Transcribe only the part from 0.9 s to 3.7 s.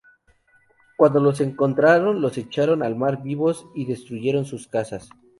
Cuando los encontraron, los echaron al mar vivos